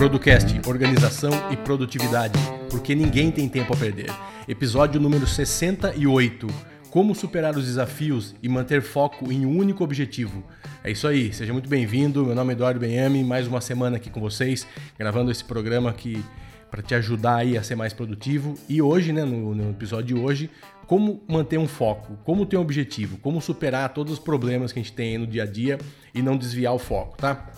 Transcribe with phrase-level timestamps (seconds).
[0.00, 2.38] Producast Organização e Produtividade,
[2.70, 4.10] porque ninguém tem tempo a perder.
[4.50, 6.48] Episódio número 68.
[6.90, 10.42] Como superar os desafios e manter foco em um único objetivo.
[10.82, 12.26] É isso aí, seja muito bem-vindo.
[12.26, 14.66] Meu nome é Eduardo Benhame, mais uma semana aqui com vocês,
[14.98, 16.20] gravando esse programa aqui
[16.68, 18.58] para te ajudar aí a ser mais produtivo.
[18.68, 20.50] E hoje, né, no, no episódio de hoje,
[20.84, 24.82] como manter um foco, como ter um objetivo, como superar todos os problemas que a
[24.82, 25.78] gente tem no dia a dia
[26.12, 27.52] e não desviar o foco, tá?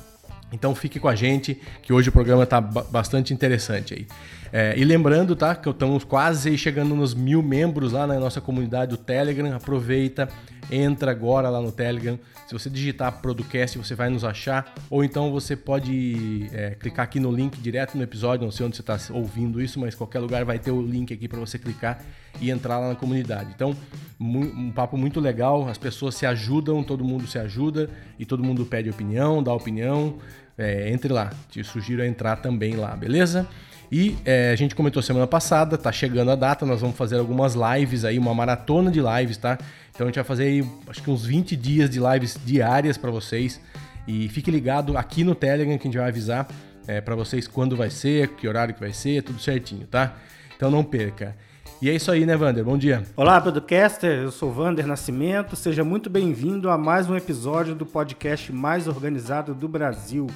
[0.52, 4.06] Então fique com a gente, que hoje o programa está bastante interessante aí.
[4.52, 8.90] É, e lembrando, tá, que estamos quase chegando nos mil membros lá na nossa comunidade
[8.90, 9.56] do Telegram.
[9.56, 10.28] Aproveita,
[10.70, 12.18] entra agora lá no Telegram.
[12.46, 14.74] Se você digitar Producast, você vai nos achar.
[14.90, 18.44] Ou então você pode é, clicar aqui no link direto no episódio.
[18.44, 21.26] Não sei onde você está ouvindo isso, mas qualquer lugar vai ter o link aqui
[21.26, 22.04] para você clicar
[22.38, 23.52] e entrar lá na comunidade.
[23.54, 23.74] Então,
[24.20, 25.66] um papo muito legal.
[25.66, 30.18] As pessoas se ajudam, todo mundo se ajuda e todo mundo pede opinião, dá opinião
[30.56, 31.30] é, entre lá.
[31.50, 33.48] Te sugiro entrar também lá, beleza?
[33.90, 37.54] E é, a gente comentou semana passada, tá chegando a data, nós vamos fazer algumas
[37.54, 39.58] lives aí, uma maratona de lives, tá?
[39.94, 43.10] Então a gente vai fazer aí, acho que uns 20 dias de lives diárias para
[43.10, 43.60] vocês.
[44.08, 46.48] E fique ligado aqui no Telegram que a gente vai avisar
[46.86, 50.16] é, para vocês quando vai ser, que horário que vai ser, tudo certinho, tá?
[50.56, 51.36] Então não perca.
[51.82, 52.64] E é isso aí, né, Vander?
[52.64, 53.02] Bom dia.
[53.16, 54.22] Olá, podcaster.
[54.22, 55.56] Eu sou Vander Nascimento.
[55.56, 60.28] Seja muito bem-vindo a mais um episódio do podcast mais organizado do Brasil.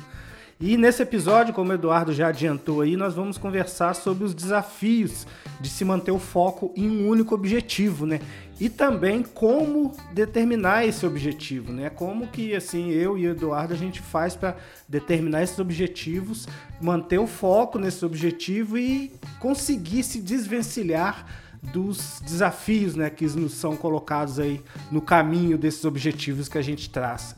[0.59, 5.27] E nesse episódio, como o Eduardo já adiantou aí, nós vamos conversar sobre os desafios
[5.61, 8.23] de se manter o foco em um único objetivo, né?
[8.59, 11.91] E também como determinar esse objetivo, né?
[11.91, 14.57] Como que assim eu e o Eduardo a gente faz para
[14.89, 16.49] determinar esses objetivos,
[16.81, 21.27] manter o foco nesse objetivo e conseguir se desvencilhar
[21.63, 26.89] dos desafios, né, que nos são colocados aí no caminho desses objetivos que a gente
[26.89, 27.37] traça.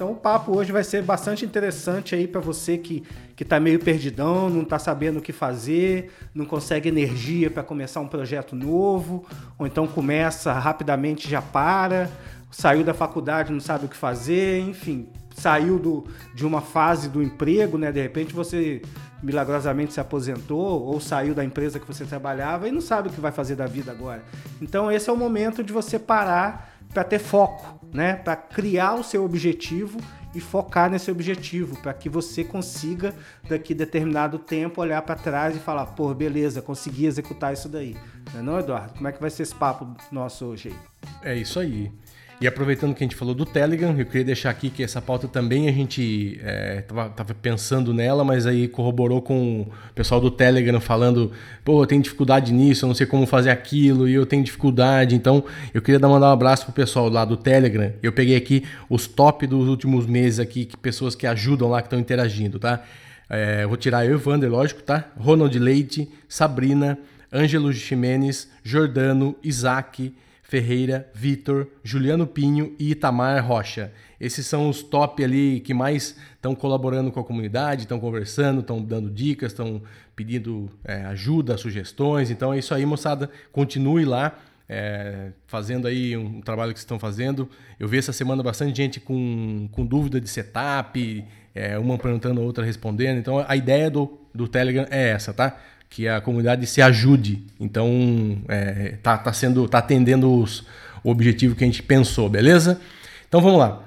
[0.00, 3.04] Então o papo hoje vai ser bastante interessante aí para você que
[3.36, 8.00] que está meio perdidão, não está sabendo o que fazer, não consegue energia para começar
[8.00, 9.26] um projeto novo,
[9.58, 12.08] ou então começa rapidamente já para,
[12.50, 17.22] saiu da faculdade não sabe o que fazer, enfim, saiu do, de uma fase do
[17.22, 17.92] emprego, né?
[17.92, 18.80] De repente você
[19.22, 23.20] milagrosamente se aposentou ou saiu da empresa que você trabalhava e não sabe o que
[23.20, 24.24] vai fazer da vida agora.
[24.62, 28.16] Então esse é o momento de você parar para ter foco, né?
[28.16, 29.98] Para criar o seu objetivo
[30.34, 33.14] e focar nesse objetivo, para que você consiga
[33.48, 37.96] daqui determinado tempo olhar para trás e falar, pô, beleza, consegui executar isso daí.
[38.32, 38.94] Não é não, Eduardo?
[38.94, 41.32] Como é que vai ser esse papo nosso hoje aí?
[41.32, 41.92] É isso aí.
[42.40, 45.28] E aproveitando que a gente falou do Telegram, eu queria deixar aqui que essa pauta
[45.28, 50.30] também a gente é, tava, tava, pensando nela, mas aí corroborou com o pessoal do
[50.30, 54.24] Telegram falando, pô, eu tenho dificuldade nisso, eu não sei como fazer aquilo, e eu
[54.24, 55.14] tenho dificuldade.
[55.14, 57.92] Então, eu queria dar mandar um abraço pro pessoal lá do Telegram.
[58.02, 61.88] Eu peguei aqui os top dos últimos meses aqui, que pessoas que ajudam lá, que
[61.88, 62.82] estão interagindo, tá?
[63.28, 65.10] É, vou tirar eu e lógico, tá?
[65.18, 66.98] Ronald Leite, Sabrina,
[67.30, 70.14] Ângelo Ximenes, Jordano, Isaac,
[70.50, 73.92] Ferreira, Vitor, Juliano Pinho e Itamar Rocha.
[74.20, 78.82] Esses são os top ali que mais estão colaborando com a comunidade, estão conversando, estão
[78.82, 79.80] dando dicas, estão
[80.16, 82.32] pedindo é, ajuda, sugestões.
[82.32, 83.30] Então é isso aí, moçada.
[83.52, 84.36] Continue lá.
[84.68, 87.48] É, fazendo aí um trabalho que vocês estão fazendo.
[87.78, 91.24] Eu vi essa semana bastante gente com, com dúvida de setup,
[91.54, 93.18] é, uma perguntando, a outra respondendo.
[93.18, 95.56] Então a ideia do, do Telegram é essa, tá?
[95.90, 97.44] Que a comunidade se ajude.
[97.58, 100.64] Então, é, tá, tá sendo, tá atendendo os,
[101.02, 102.80] o objetivo que a gente pensou, beleza?
[103.28, 103.84] Então vamos lá.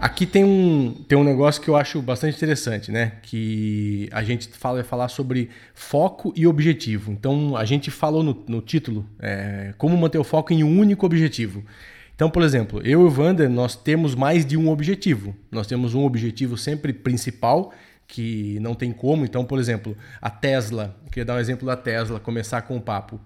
[0.00, 3.12] Aqui tem um, tem um negócio que eu acho bastante interessante, né?
[3.22, 7.12] Que a gente fala, falar sobre foco e objetivo.
[7.12, 11.04] Então a gente falou no, no título é, como manter o foco em um único
[11.04, 11.62] objetivo.
[12.14, 15.34] Então, por exemplo, eu e o Wander, nós temos mais de um objetivo.
[15.50, 17.72] Nós temos um objetivo sempre principal
[18.10, 19.24] que não tem como.
[19.24, 23.20] Então, por exemplo, a Tesla, queria dar um exemplo da Tesla, começar com o papo.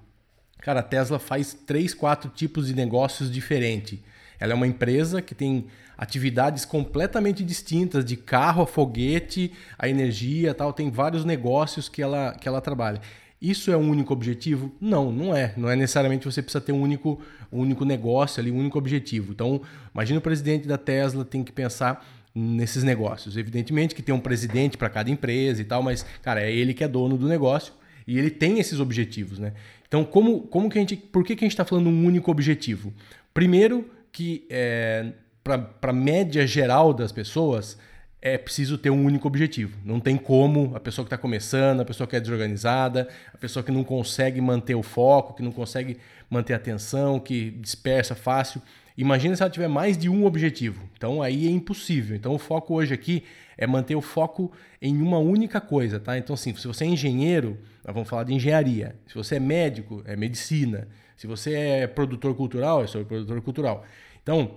[0.59, 3.99] Cara, a Tesla faz três, quatro tipos de negócios diferentes.
[4.39, 5.67] Ela é uma empresa que tem
[5.97, 12.35] atividades completamente distintas, de carro a foguete, a energia tal, tem vários negócios que ela,
[12.39, 13.01] que ela trabalha.
[13.41, 14.75] Isso é um único objetivo?
[14.81, 15.55] Não, não é.
[15.57, 17.21] Não é necessariamente você precisa ter um único,
[17.53, 19.33] um único negócio ali, um único objetivo.
[19.33, 19.61] Então,
[19.95, 22.05] imagina o presidente da Tesla tem que pensar
[22.35, 23.37] nesses negócios.
[23.37, 26.83] Evidentemente que tem um presidente para cada empresa e tal, mas, cara, é ele que
[26.83, 27.73] é dono do negócio
[28.07, 29.53] e ele tem esses objetivos, né?
[29.87, 32.31] Então, como, como que a gente, por que, que a gente está falando um único
[32.31, 32.93] objetivo?
[33.33, 37.79] Primeiro, que é, para a média geral das pessoas,
[38.21, 39.79] é preciso ter um único objetivo.
[39.85, 43.63] Não tem como a pessoa que está começando, a pessoa que é desorganizada, a pessoa
[43.63, 45.99] que não consegue manter o foco, que não consegue
[46.31, 48.63] manter a atenção, que dispersa fácil.
[48.97, 50.89] Imagina se ela tiver mais de um objetivo.
[50.97, 52.17] Então aí é impossível.
[52.17, 53.25] Então o foco hoje aqui
[53.57, 56.17] é manter o foco em uma única coisa, tá?
[56.17, 58.95] Então assim, se você é engenheiro, nós vamos falar de engenharia.
[59.07, 60.89] Se você é médico, é medicina.
[61.17, 63.85] Se você é produtor cultural, é sobre produtor cultural.
[64.23, 64.57] Então,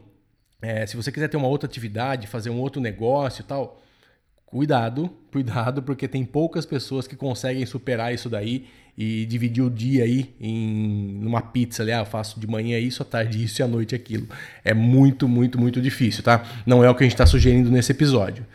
[0.61, 3.81] é, se você quiser ter uma outra atividade, fazer um outro negócio e tal,
[4.57, 8.65] cuidado, cuidado, porque tem poucas pessoas que conseguem superar isso daí
[8.97, 13.03] e dividir o dia aí em numa pizza ali, ah, eu faço de manhã isso,
[13.03, 14.27] à tarde isso e à noite aquilo.
[14.65, 16.43] É muito, muito, muito difícil, tá?
[16.65, 18.47] Não é o que a gente está sugerindo nesse episódio.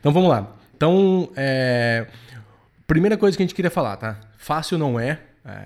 [0.00, 0.52] Então vamos lá.
[0.76, 2.08] Então, é...
[2.84, 4.18] primeira coisa que a gente queria falar, tá?
[4.36, 5.18] Fácil não é, é,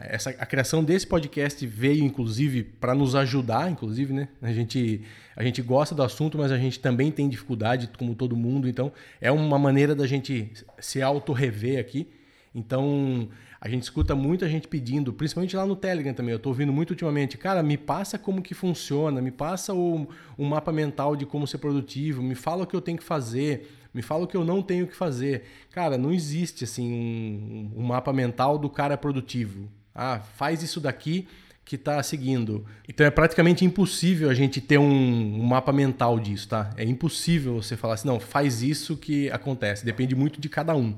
[0.04, 4.28] essa, a criação desse podcast veio, inclusive, para nos ajudar, inclusive, né?
[4.42, 5.00] A gente,
[5.34, 8.68] a gente gosta do assunto, mas a gente também tem dificuldade, como todo mundo.
[8.68, 12.08] Então, é uma maneira da gente se auto-rever aqui.
[12.54, 13.28] Então,
[13.58, 16.32] a gente escuta muita gente pedindo, principalmente lá no Telegram também.
[16.32, 20.06] Eu estou ouvindo muito ultimamente, cara, me passa como que funciona, me passa o
[20.38, 24.02] mapa mental de como ser produtivo, me fala o que eu tenho que fazer me
[24.02, 25.44] fala o que eu não tenho que fazer.
[25.72, 29.68] Cara, não existe assim um, um mapa mental do cara produtivo.
[29.94, 31.26] Ah, faz isso daqui
[31.64, 32.64] que está seguindo.
[32.88, 36.70] Então é praticamente impossível a gente ter um, um, mapa mental disso, tá?
[36.76, 39.84] É impossível você falar assim, não, faz isso que acontece.
[39.84, 40.96] Depende muito de cada um.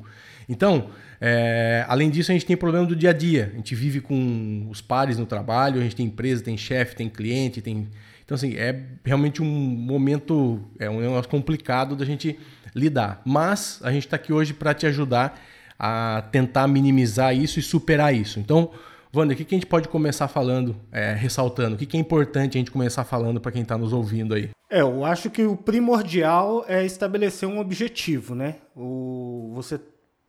[0.49, 0.89] Então,
[1.21, 3.51] é, além disso, a gente tem problema do dia a dia.
[3.53, 7.09] A gente vive com os pares no trabalho, a gente tem empresa, tem chefe, tem
[7.09, 7.89] cliente, tem.
[8.25, 12.39] Então, assim, é realmente um momento, é um negócio complicado da gente
[12.75, 13.21] lidar.
[13.25, 15.41] Mas a gente está aqui hoje para te ajudar
[15.79, 18.39] a tentar minimizar isso e superar isso.
[18.39, 18.71] Então,
[19.15, 21.75] Wander, o que, que a gente pode começar falando, é, ressaltando?
[21.75, 24.51] O que, que é importante a gente começar falando para quem está nos ouvindo aí?
[24.71, 28.57] É, eu acho que o primordial é estabelecer um objetivo, né?
[28.75, 29.79] O, você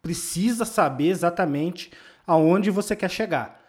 [0.02, 1.92] precisa saber exatamente
[2.28, 3.63] aonde você quer chegar.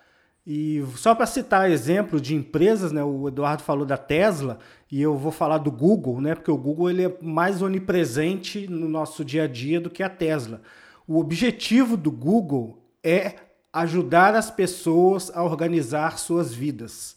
[0.46, 4.58] E só para citar exemplo de empresas, né, o Eduardo falou da Tesla
[4.90, 8.86] e eu vou falar do Google, né, porque o Google ele é mais onipresente no
[8.86, 10.60] nosso dia a dia do que a Tesla.
[11.08, 13.36] O objetivo do Google é
[13.72, 17.16] ajudar as pessoas a organizar suas vidas.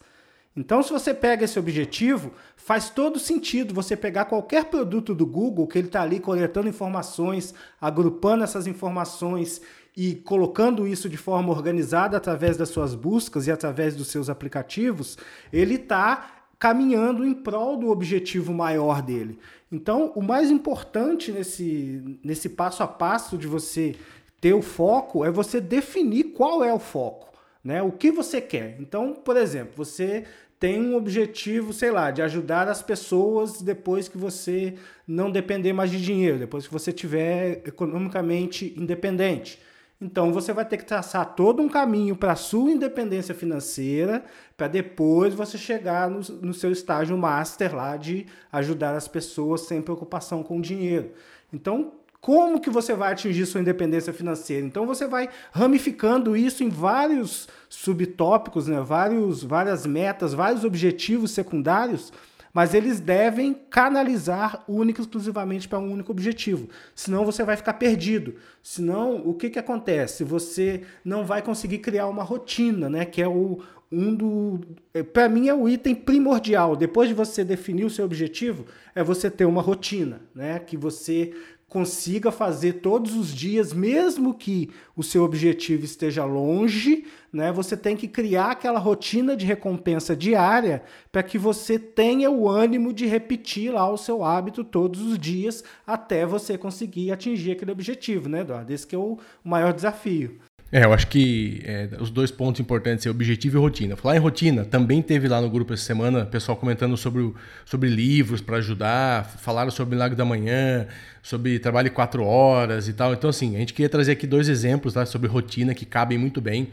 [0.55, 5.67] Então, se você pega esse objetivo, faz todo sentido você pegar qualquer produto do Google
[5.67, 9.61] que ele está ali coletando informações, agrupando essas informações
[9.97, 15.17] e colocando isso de forma organizada através das suas buscas e através dos seus aplicativos,
[15.51, 19.39] ele está caminhando em prol do objetivo maior dele.
[19.71, 23.95] Então, o mais importante nesse, nesse passo a passo de você
[24.39, 27.29] ter o foco é você definir qual é o foco,
[27.63, 27.81] né?
[27.81, 28.77] O que você quer.
[28.79, 30.25] Então, por exemplo, você
[30.59, 34.75] tem um objetivo, sei lá, de ajudar as pessoas depois que você
[35.07, 39.59] não depender mais de dinheiro, depois que você tiver economicamente independente.
[39.99, 44.23] Então você vai ter que traçar todo um caminho para a sua independência financeira,
[44.55, 49.81] para depois você chegar no, no, seu estágio master lá de ajudar as pessoas sem
[49.81, 51.11] preocupação com o dinheiro.
[51.51, 54.65] Então, como que você vai atingir sua independência financeira?
[54.65, 58.79] Então você vai ramificando isso em vários subtópicos, né?
[58.81, 62.11] vários, várias metas, vários objetivos secundários
[62.57, 66.67] mas eles devem canalizar única e exclusivamente para um único objetivo.
[66.95, 68.33] Senão você vai ficar perdido.
[68.63, 70.23] Senão, o que, que acontece?
[70.23, 73.05] Você não vai conseguir criar uma rotina, né?
[73.05, 73.59] Que é o,
[73.91, 74.61] um do.
[74.91, 76.75] É, para mim, é o item primordial.
[76.75, 80.57] Depois de você definir o seu objetivo, é você ter uma rotina, né?
[80.57, 81.35] Que você
[81.69, 87.51] consiga fazer todos os dias, mesmo que o seu objetivo esteja longe, né?
[87.51, 90.81] Você tem que criar aquela rotina de recompensa diária
[91.11, 95.63] para que você tenha o ânimo de repetir lá o seu hábito todos os dias
[95.85, 98.71] até você conseguir atingir aquele objetivo, né, Eduardo?
[98.71, 100.39] Esse que é o maior desafio.
[100.69, 103.95] É, eu acho que é, os dois pontos importantes é objetivo e rotina.
[103.95, 107.33] Falar em rotina, também teve lá no grupo essa semana pessoal comentando sobre,
[107.65, 110.85] sobre livros para ajudar, falaram sobre o Milagre da Manhã,
[111.23, 113.13] sobre trabalho quatro horas e tal.
[113.13, 116.41] Então, assim, a gente queria trazer aqui dois exemplos tá, sobre rotina que cabem muito
[116.41, 116.67] bem.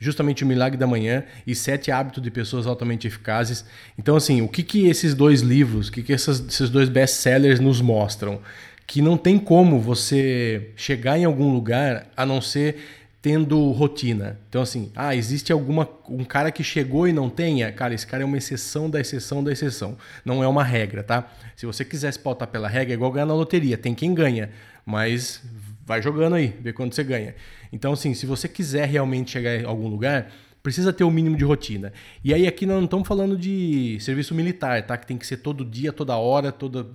[0.00, 3.64] Justamente o Milagre da Manhã e Sete Hábitos de Pessoas Altamente Eficazes.
[3.98, 7.60] Então, assim, o que, que esses dois livros, o que, que essas, esses dois best-sellers
[7.60, 8.40] nos mostram?
[8.86, 14.38] Que não tem como você chegar em algum lugar a não ser tendo rotina.
[14.50, 17.72] Então, assim, ah, existe alguma um cara que chegou e não tenha?
[17.72, 19.96] Cara, esse cara é uma exceção da exceção da exceção.
[20.26, 21.32] Não é uma regra, tá?
[21.56, 23.78] Se você quisesse pautar pela regra, é igual ganhar na loteria.
[23.78, 24.50] Tem quem ganha,
[24.84, 25.42] mas
[25.86, 27.34] vai jogando aí, vê quando você ganha.
[27.72, 30.30] Então, assim, se você quiser realmente chegar em algum lugar,
[30.62, 31.94] precisa ter o um mínimo de rotina.
[32.22, 34.98] E aí aqui nós não estamos falando de serviço militar, tá?
[34.98, 36.86] Que tem que ser todo dia, toda hora, toda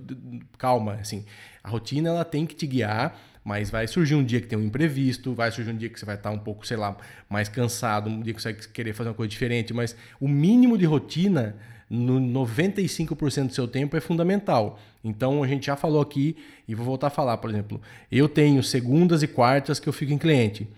[0.56, 1.24] calma, assim.
[1.60, 4.64] A rotina ela tem que te guiar, mas vai surgir um dia que tem um
[4.64, 6.96] imprevisto, vai surgir um dia que você vai estar um pouco, sei lá,
[7.28, 10.76] mais cansado, um dia que você vai querer fazer uma coisa diferente, mas o mínimo
[10.76, 11.56] de rotina
[11.88, 14.78] no 95% do seu tempo é fundamental.
[15.02, 16.36] Então a gente já falou aqui
[16.68, 17.80] e vou voltar a falar, por exemplo,
[18.12, 20.68] eu tenho segundas e quartas que eu fico em cliente.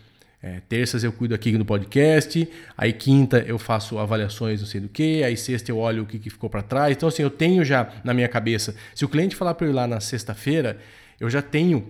[0.44, 4.88] É, terças eu cuido aqui no podcast, aí quinta eu faço avaliações não sei do
[4.88, 6.96] que, aí sexta eu olho o que, que ficou para trás.
[6.96, 9.74] Então assim, eu tenho já na minha cabeça, se o cliente falar para eu ir
[9.74, 10.78] lá na sexta-feira,
[11.20, 11.86] eu já tenho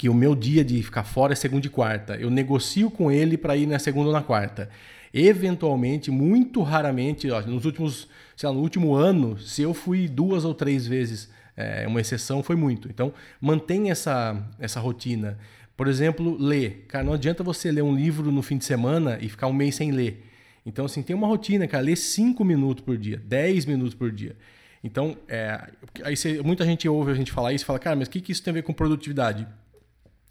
[0.00, 2.16] que o meu dia de ficar fora é segunda e quarta.
[2.16, 4.70] Eu negocio com ele para ir na segunda ou na quarta.
[5.12, 10.46] Eventualmente, muito raramente, ó, nos últimos sei lá, no último ano, se eu fui duas
[10.46, 12.88] ou três vezes, é, uma exceção foi muito.
[12.88, 15.36] Então, mantenha essa, essa rotina.
[15.76, 16.86] Por exemplo, ler.
[16.88, 19.74] Cara, não adianta você ler um livro no fim de semana e ficar um mês
[19.74, 20.24] sem ler.
[20.64, 21.84] Então, assim, tem uma rotina, cara.
[21.84, 24.34] Lê 5 minutos por dia, 10 minutos por dia.
[24.82, 25.60] Então, é,
[26.02, 28.22] aí você, muita gente ouve a gente falar isso e fala, cara, mas o que,
[28.22, 29.46] que isso tem a ver com produtividade?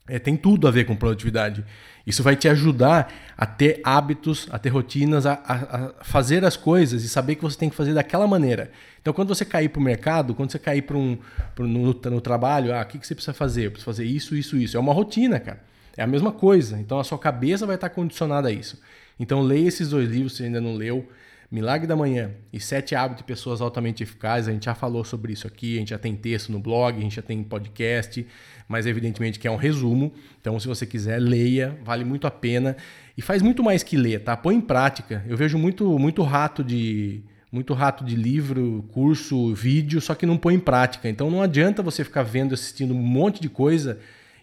[0.10, 1.64] É, tem tudo a ver com produtividade.
[2.06, 6.58] Isso vai te ajudar a ter hábitos, a ter rotinas, a, a, a fazer as
[6.58, 8.72] coisas e saber que você tem que fazer daquela maneira.
[9.02, 11.18] Então, quando você cair para o mercado, quando você cair para um,
[11.60, 13.68] no, no, trabalho, ah, o que, que você precisa fazer?
[13.68, 14.76] Eu preciso fazer isso, isso, isso.
[14.76, 15.62] É uma rotina, cara.
[15.96, 16.80] É a mesma coisa.
[16.80, 18.82] Então, a sua cabeça vai estar condicionada a isso.
[19.20, 21.08] Então, leia esses dois livros se ainda não leu.
[21.52, 24.48] Milagre da Manhã e Sete Hábitos de Pessoas Altamente Eficazes.
[24.48, 27.02] A gente já falou sobre isso aqui, a gente já tem texto no blog, a
[27.02, 28.26] gente já tem podcast,
[28.68, 30.14] mas evidentemente que é um resumo.
[30.40, 32.78] Então, se você quiser, leia, vale muito a pena.
[33.18, 34.38] E faz muito mais que ler, tá?
[34.38, 35.26] Põe em prática.
[35.28, 37.22] Eu vejo muito, muito rato de.
[37.52, 41.10] Muito rato de livro, curso, vídeo, só que não põe em prática.
[41.10, 43.98] Então não adianta você ficar vendo, assistindo um monte de coisa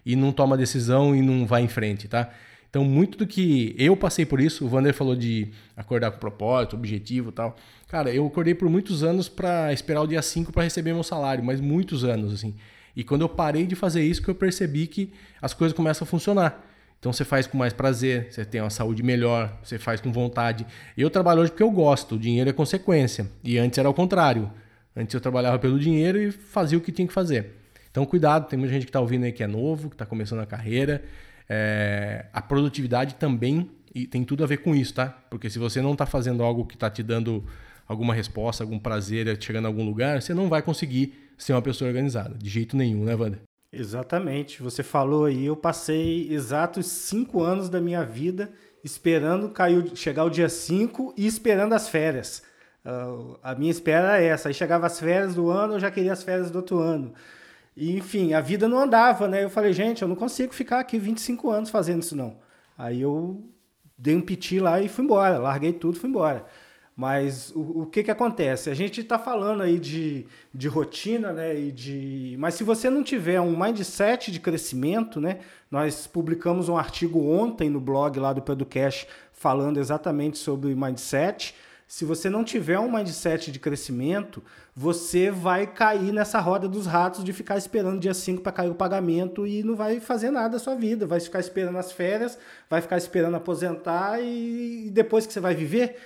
[0.04, 2.30] e não toma decisão e não vai em frente, tá?
[2.76, 6.76] Então, muito do que eu passei por isso, o Vander falou de acordar com propósito,
[6.76, 7.56] objetivo tal.
[7.88, 11.42] Cara, eu acordei por muitos anos para esperar o dia 5 para receber meu salário,
[11.42, 12.54] mas muitos anos, assim.
[12.95, 16.06] E quando eu parei de fazer isso, que eu percebi que as coisas começam a
[16.06, 16.66] funcionar.
[17.00, 20.66] Então você faz com mais prazer, você tem uma saúde melhor, você faz com vontade.
[20.99, 23.26] Eu trabalho hoje porque eu gosto, o dinheiro é consequência.
[23.42, 24.50] E antes era o contrário.
[24.95, 27.54] Antes eu trabalhava pelo dinheiro e fazia o que tinha que fazer.
[27.90, 30.40] Então cuidado, tem muita gente que está ouvindo aí que é novo, que está começando
[30.40, 31.02] a carreira.
[31.49, 33.71] É, a produtividade também
[34.11, 35.07] tem tudo a ver com isso, tá?
[35.31, 37.45] Porque se você não está fazendo algo que está te dando
[37.88, 41.88] alguma resposta, algum prazer, chegando a algum lugar, você não vai conseguir ser uma pessoa
[41.88, 43.41] organizada, de jeito nenhum, né, Wander?
[43.73, 44.62] Exatamente.
[44.62, 48.50] Você falou aí, eu passei exatos cinco anos da minha vida
[48.87, 52.43] esperando cair, chegar o dia 5 e esperando as férias.
[52.85, 54.49] Uh, a minha espera é essa.
[54.49, 57.12] Aí chegava as férias do ano, eu já queria as férias do outro ano.
[57.76, 59.45] E, enfim, a vida não andava, né?
[59.45, 62.38] Eu falei, gente, eu não consigo ficar aqui 25 anos fazendo isso, não.
[62.76, 63.45] Aí eu
[63.99, 66.47] dei um piti lá e fui embora, larguei tudo, fui embora.
[66.97, 68.71] Mas o, o que que acontece?
[68.71, 71.54] A gente está falando aí de, de rotina, né?
[71.54, 72.37] E de...
[72.38, 75.40] Mas se você não tiver um mindset de crescimento, né?
[75.71, 81.54] Nós publicamos um artigo ontem no blog lá do Pedocast falando exatamente sobre mindset.
[81.87, 84.43] Se você não tiver um mindset de crescimento,
[84.75, 88.75] você vai cair nessa roda dos ratos de ficar esperando dia 5 para cair o
[88.75, 91.07] pagamento e não vai fazer nada da sua vida.
[91.07, 92.37] Vai ficar esperando as férias,
[92.69, 95.97] vai ficar esperando aposentar e depois que você vai viver,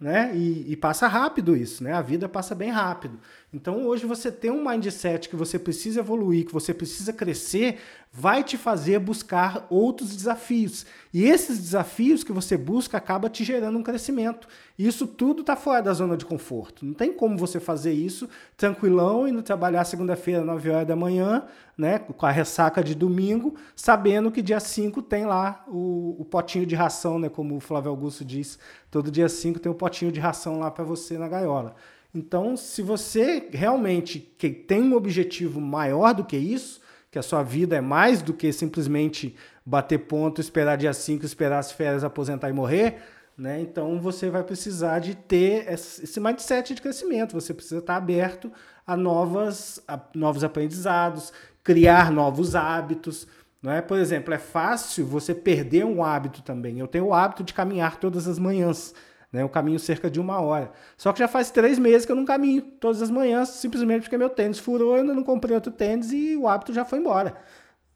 [0.00, 0.32] né?
[0.34, 1.92] E, e, passa rápido isso, né?
[1.92, 3.18] A vida passa bem rápido.
[3.52, 7.78] Então hoje você tem um mindset que você precisa evoluir, que você precisa crescer,
[8.12, 10.84] vai te fazer buscar outros desafios.
[11.14, 14.48] E esses desafios que você busca acaba te gerando um crescimento.
[14.76, 16.84] Isso tudo está fora da zona de conforto.
[16.84, 21.44] Não tem como você fazer isso tranquilão e não trabalhar segunda-feira, 9 horas da manhã,
[21.78, 26.66] né, com a ressaca de domingo, sabendo que dia 5 tem lá o, o potinho
[26.66, 28.58] de ração, né, como o Flávio Augusto diz,
[28.90, 31.76] todo dia 5 tem um potinho de ração lá para você na gaiola.
[32.14, 34.20] Então, se você realmente
[34.66, 38.52] tem um objetivo maior do que isso, que a sua vida é mais do que
[38.52, 39.34] simplesmente
[39.64, 43.02] bater ponto, esperar dia 5, esperar as férias, aposentar e morrer,
[43.36, 43.60] né?
[43.60, 48.50] Então você vai precisar de ter esse mindset de crescimento, você precisa estar aberto
[48.86, 51.32] a, novas, a novos aprendizados,
[51.62, 53.26] criar novos hábitos.
[53.60, 53.82] Não é?
[53.82, 56.78] Por exemplo, é fácil você perder um hábito também.
[56.78, 58.94] Eu tenho o hábito de caminhar todas as manhãs.
[59.32, 59.42] Né?
[59.42, 60.72] Eu caminho cerca de uma hora.
[60.96, 64.18] Só que já faz três meses que eu não caminho todas as manhãs, simplesmente porque
[64.18, 67.36] meu tênis furou, eu ainda não comprei outro tênis e o hábito já foi embora.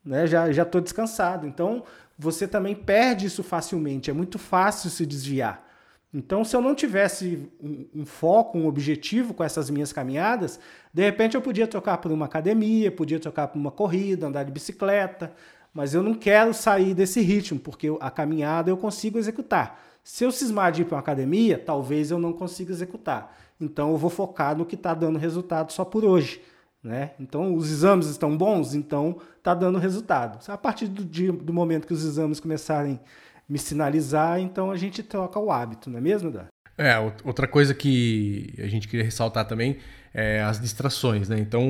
[0.05, 0.27] Né?
[0.27, 1.47] Já estou descansado.
[1.47, 1.83] Então,
[2.19, 4.11] você também perde isso facilmente.
[4.11, 5.71] É muito fácil se desviar.
[6.13, 10.59] Então, se eu não tivesse um, um, foco, um objetivo com essas minhas caminhadas,
[10.93, 14.51] de repente eu podia trocar por uma academia, podia trocar por uma corrida, andar de
[14.51, 15.33] bicicleta,
[15.73, 19.81] mas eu não quero sair desse ritmo, porque a caminhada eu consigo executar.
[20.03, 23.37] Se eu cismar de ir para uma academia, talvez eu não consiga executar.
[23.61, 26.41] Então eu vou focar no que está dando resultado só por hoje.
[26.83, 27.11] Né?
[27.21, 30.39] Então os exames estão bons, então está dando resultado.
[30.51, 34.77] A partir do, dia, do momento que os exames começarem a me sinalizar, então a
[34.77, 36.47] gente troca o hábito, não é mesmo, Dan?
[36.79, 39.77] É, outra coisa que a gente queria ressaltar também
[40.15, 41.39] é as distrações, né?
[41.39, 41.63] Então,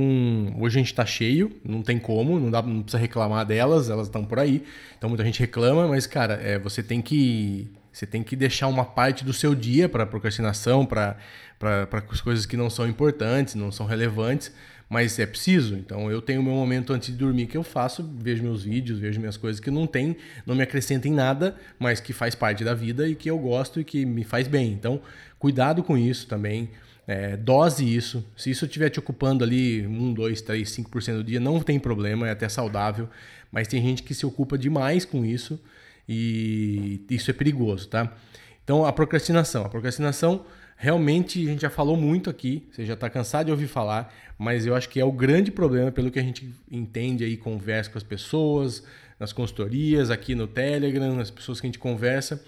[0.61, 4.07] hoje a gente está cheio, não tem como, não, dá, não precisa reclamar delas, elas
[4.07, 4.63] estão por aí.
[4.97, 8.85] Então, muita gente reclama, mas, cara, é, você tem que você tem que deixar uma
[8.87, 11.19] parte do seu dia para procrastinação, para
[12.11, 14.51] as coisas que não são importantes, não são relevantes,
[14.89, 15.75] mas é preciso.
[15.75, 19.21] Então eu tenho meu momento antes de dormir que eu faço, vejo meus vídeos, vejo
[19.21, 20.17] minhas coisas que não tem,
[20.47, 23.85] não me acrescentem nada, mas que faz parte da vida e que eu gosto e
[23.85, 24.73] que me faz bem.
[24.73, 25.03] Então
[25.39, 26.71] cuidado com isso também.
[27.07, 28.27] É, dose isso.
[28.35, 32.27] Se isso estiver te ocupando ali 1, 2, 3, 5% do dia, não tem problema,
[32.27, 33.11] é até saudável.
[33.53, 35.61] Mas tem gente que se ocupa demais com isso
[36.09, 38.13] e isso é perigoso, tá?
[38.65, 39.65] Então a procrastinação.
[39.65, 40.45] A procrastinação
[40.77, 44.65] realmente a gente já falou muito aqui, você já está cansado de ouvir falar, mas
[44.65, 47.99] eu acho que é o grande problema pelo que a gente entende aí, conversa com
[47.99, 48.83] as pessoas,
[49.19, 52.43] nas consultorias, aqui no Telegram, nas pessoas que a gente conversa.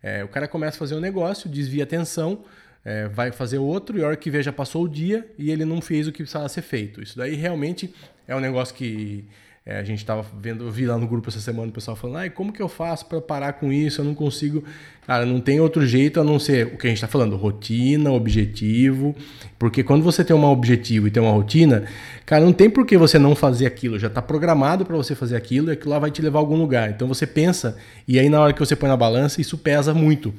[0.00, 2.44] É, o cara começa a fazer um negócio, desvia atenção,
[2.84, 5.64] é, vai fazer outro, e a hora que vê já passou o dia e ele
[5.64, 7.02] não fez o que precisava ser feito.
[7.02, 7.92] Isso daí realmente
[8.28, 9.24] é um negócio que
[9.64, 12.16] é, a gente estava vendo, eu vi lá no grupo essa semana o pessoal falando,
[12.16, 14.00] ai, como que eu faço para parar com isso?
[14.00, 14.64] Eu não consigo.
[15.06, 18.10] Cara, não tem outro jeito a não ser o que a gente está falando, rotina,
[18.10, 19.14] objetivo.
[19.60, 21.84] Porque quando você tem um objetivo e tem uma rotina,
[22.26, 24.00] cara, não tem por que você não fazer aquilo.
[24.00, 26.56] Já está programado para você fazer aquilo e aquilo lá vai te levar a algum
[26.56, 26.90] lugar.
[26.90, 27.76] Então você pensa,
[28.08, 30.34] e aí na hora que você põe na balança, isso pesa muito.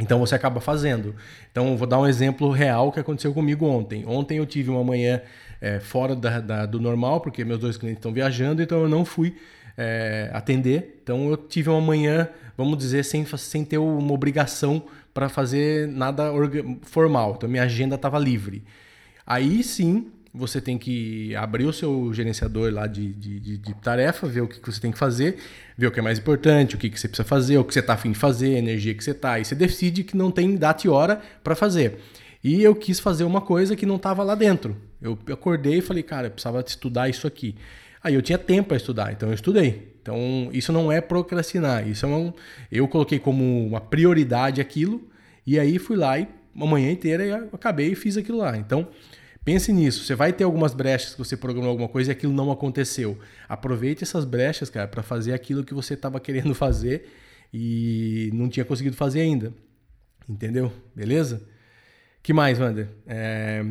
[0.00, 1.14] Então você acaba fazendo.
[1.52, 4.04] Então vou dar um exemplo real que aconteceu comigo ontem.
[4.06, 5.20] Ontem eu tive uma manhã
[5.60, 9.04] é, fora da, da, do normal, porque meus dois clientes estão viajando, então eu não
[9.04, 9.36] fui
[9.76, 11.00] é, atender.
[11.02, 16.30] Então eu tive uma manhã, vamos dizer, sem, sem ter uma obrigação para fazer nada
[16.82, 17.34] formal.
[17.36, 18.62] Então minha agenda estava livre.
[19.26, 24.26] Aí sim, você tem que abrir o seu gerenciador lá de, de, de, de tarefa,
[24.26, 25.38] ver o que, você tem que fazer,
[25.76, 27.80] ver o que é mais importante, o que, que você precisa fazer, o que você
[27.80, 29.38] está afim de fazer, a energia que você está.
[29.40, 31.98] E você decide que não tem data e hora para fazer.
[32.42, 34.76] E eu quis fazer uma coisa que não estava lá dentro.
[35.00, 37.54] Eu acordei e falei, cara, eu precisava estudar isso aqui.
[38.02, 39.90] Aí eu tinha tempo para estudar, então eu estudei.
[40.00, 42.32] Então isso não é procrastinar, isso é um,
[42.72, 45.06] eu coloquei como uma prioridade aquilo
[45.46, 48.56] e aí fui lá e uma manhã inteira eu acabei e fiz aquilo lá.
[48.56, 48.88] Então
[49.44, 52.50] pense nisso, você vai ter algumas brechas que você programou alguma coisa e aquilo não
[52.50, 53.18] aconteceu.
[53.46, 57.10] Aproveite essas brechas, cara, para fazer aquilo que você estava querendo fazer
[57.52, 59.52] e não tinha conseguido fazer ainda.
[60.26, 60.72] Entendeu?
[60.94, 61.42] Beleza?
[62.22, 62.88] Que mais, Wander?
[63.06, 63.64] É...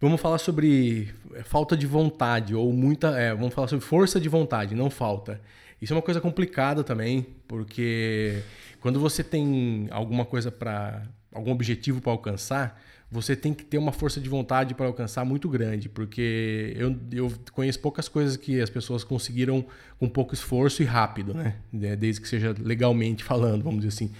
[0.00, 1.12] Vamos falar sobre
[1.44, 3.08] falta de vontade, ou muita.
[3.18, 5.40] É, vamos falar sobre força de vontade, não falta.
[5.80, 8.42] Isso é uma coisa complicada também, porque
[8.80, 11.02] quando você tem alguma coisa para.
[11.32, 15.48] algum objetivo para alcançar, você tem que ter uma força de vontade para alcançar muito
[15.48, 19.66] grande, porque eu, eu conheço poucas coisas que as pessoas conseguiram
[19.98, 21.56] com pouco esforço e rápido, né?
[21.72, 24.14] Desde que seja legalmente falando, vamos dizer assim.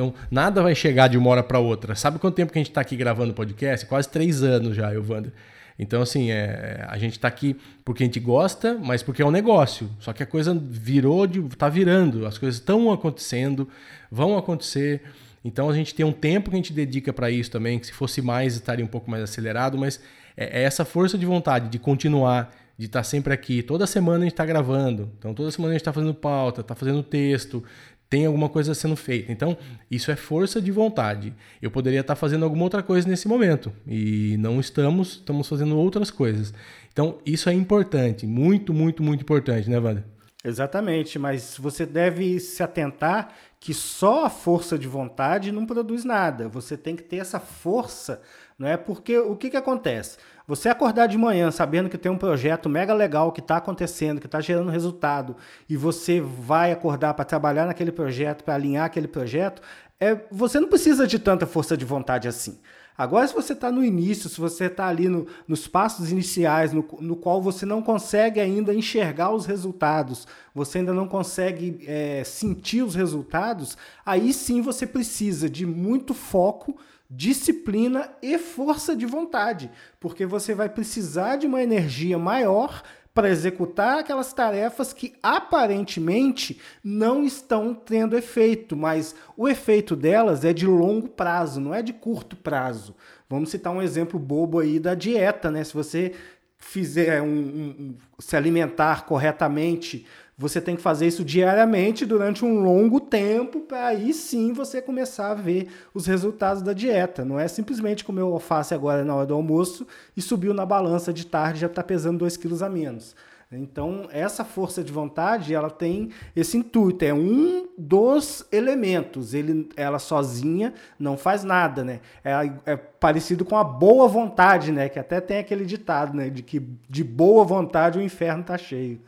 [0.00, 1.94] Então, nada vai chegar de uma hora para outra.
[1.94, 3.84] Sabe quanto tempo que a gente está aqui gravando podcast?
[3.84, 5.30] Quase três anos já, Evandro.
[5.78, 9.30] Então, assim, é, a gente está aqui porque a gente gosta, mas porque é um
[9.30, 9.90] negócio.
[9.98, 12.26] Só que a coisa virou, de, tá virando.
[12.26, 13.68] As coisas estão acontecendo,
[14.10, 15.02] vão acontecer.
[15.44, 17.92] Então, a gente tem um tempo que a gente dedica para isso também, que se
[17.92, 20.00] fosse mais, estaria um pouco mais acelerado, mas
[20.34, 23.62] é, é essa força de vontade de continuar, de estar tá sempre aqui.
[23.62, 25.10] Toda semana a gente está gravando.
[25.18, 27.62] Então, toda semana a gente está fazendo pauta, está fazendo texto,
[28.10, 29.30] tem alguma coisa sendo feita.
[29.30, 29.56] Então,
[29.88, 31.32] isso é força de vontade.
[31.62, 36.10] Eu poderia estar fazendo alguma outra coisa nesse momento e não estamos, estamos fazendo outras
[36.10, 36.52] coisas.
[36.92, 40.04] Então, isso é importante, muito, muito, muito importante, né, Wanda?
[40.44, 46.48] Exatamente, mas você deve se atentar que só a força de vontade não produz nada.
[46.48, 48.22] Você tem que ter essa força,
[48.58, 48.76] não é?
[48.76, 50.16] Porque o que, que acontece?
[50.50, 54.26] Você acordar de manhã sabendo que tem um projeto mega legal que está acontecendo, que
[54.26, 55.36] está gerando resultado,
[55.68, 59.62] e você vai acordar para trabalhar naquele projeto, para alinhar aquele projeto,
[60.00, 62.58] é, você não precisa de tanta força de vontade assim.
[62.98, 66.84] Agora, se você está no início, se você está ali no, nos passos iniciais, no,
[66.98, 72.82] no, qual você não consegue ainda enxergar os resultados, você ainda não consegue é, sentir
[72.82, 76.76] os resultados, aí sim você precisa de muito foco
[77.10, 79.68] disciplina e força de vontade,
[79.98, 87.24] porque você vai precisar de uma energia maior para executar aquelas tarefas que aparentemente não
[87.24, 92.36] estão tendo efeito, mas o efeito delas é de longo prazo, não é de curto
[92.36, 92.94] prazo.
[93.28, 95.64] Vamos citar um exemplo bobo aí da dieta, né?
[95.64, 96.14] Se você
[96.56, 100.06] fizer um, um se alimentar corretamente
[100.40, 105.32] você tem que fazer isso diariamente durante um longo tempo para aí sim você começar
[105.32, 107.26] a ver os resultados da dieta.
[107.26, 111.12] Não é simplesmente comer o alface agora na hora do almoço e subiu na balança
[111.12, 113.14] de tarde já está pesando 2 quilos a menos.
[113.52, 119.34] Então, essa força de vontade, ela tem esse intuito, é um dos elementos.
[119.34, 122.00] Ele, ela sozinha não faz nada, né?
[122.24, 122.32] É,
[122.64, 124.88] é, parecido com a boa vontade, né?
[124.88, 126.30] Que até tem aquele ditado, né?
[126.30, 129.02] De que de boa vontade o inferno tá cheio.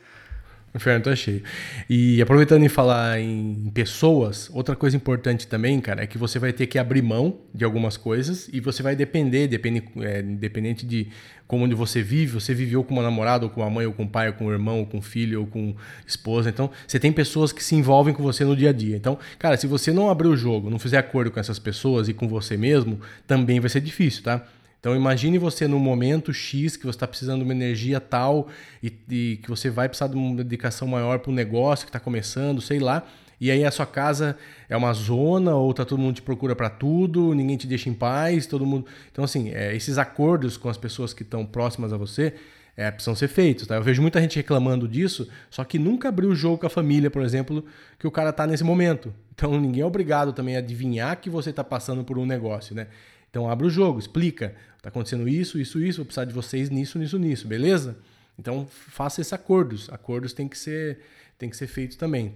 [0.74, 1.42] Inferno tá cheio.
[1.88, 6.52] E aproveitando em falar em pessoas, outra coisa importante também, cara, é que você vai
[6.52, 11.08] ter que abrir mão de algumas coisas e você vai depender, depende, é, independente de
[11.46, 14.04] como onde você vive, você viveu com uma namorada, ou com uma mãe, ou com
[14.04, 15.74] um pai, ou com um irmão, ou com um filho, ou com
[16.06, 16.48] esposa.
[16.48, 18.96] Então, você tem pessoas que se envolvem com você no dia a dia.
[18.96, 22.14] Então, cara, se você não abrir o jogo, não fizer acordo com essas pessoas e
[22.14, 24.46] com você mesmo, também vai ser difícil, tá?
[24.83, 28.49] Então imagine você no momento X que você está precisando de uma energia tal
[28.83, 32.01] e, e, que você vai precisar de uma dedicação maior para um negócio que está
[32.01, 33.05] começando, sei lá.
[33.40, 34.37] E aí a sua casa
[34.68, 37.95] é uma zona ou tá todo mundo te procura para tudo, ninguém te deixa em
[37.95, 38.87] paz, todo mundo.
[39.12, 42.35] Então assim, é, esses acordos com as pessoas que estão próximas a você
[42.77, 43.68] é, precisam ser feitos.
[43.68, 43.77] Tá?
[43.77, 47.09] Eu vejo muita gente reclamando disso, só que nunca abriu o jogo com a família,
[47.09, 47.64] por exemplo,
[48.01, 49.14] que o cara está nesse momento.
[49.33, 52.88] Então ninguém é obrigado também a adivinhar que você está passando por um negócio, né?
[53.33, 54.55] Então abre o jogo, explica.
[54.77, 57.97] Está acontecendo isso, isso, isso, vou precisar de vocês nisso, nisso, nisso, beleza?
[58.38, 59.88] Então faça esses acordos.
[59.90, 61.01] Acordos têm que ser,
[61.38, 62.35] têm que ser feitos também.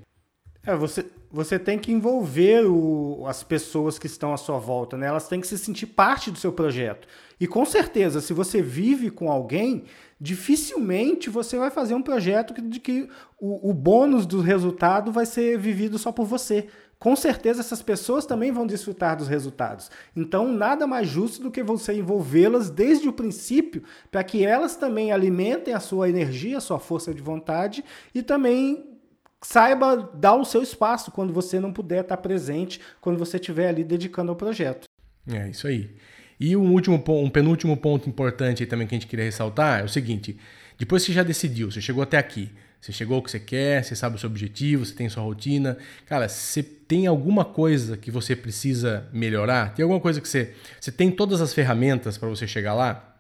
[0.65, 5.07] É, você, você tem que envolver o, as pessoas que estão à sua volta, né?
[5.07, 7.07] Elas têm que se sentir parte do seu projeto.
[7.39, 9.85] E com certeza, se você vive com alguém,
[10.19, 13.07] dificilmente você vai fazer um projeto de que
[13.39, 18.25] o, o bônus do resultado vai ser vivido só por você com certeza essas pessoas
[18.25, 19.91] também vão desfrutar dos resultados.
[20.15, 25.13] Então, nada mais justo do que você envolvê-las desde o princípio, para que elas também
[25.13, 28.97] alimentem a sua energia, a sua força de vontade e também
[29.43, 33.85] saiba dar o seu espaço quando você não puder estar presente, quando você estiver ali
[33.85, 34.87] dedicando ao projeto.
[35.29, 35.95] É isso aí.
[36.39, 39.89] E um último um penúltimo ponto importante também que a gente queria ressaltar é o
[39.89, 40.39] seguinte:
[40.79, 42.51] depois que você já decidiu, você chegou até aqui,
[42.87, 45.77] você chegou ao que você quer, você sabe o seu objetivo, você tem sua rotina.
[46.07, 49.75] Cara, você tem alguma coisa que você precisa melhorar?
[49.75, 50.55] Tem alguma coisa que você.
[50.81, 53.17] Você tem todas as ferramentas para você chegar lá?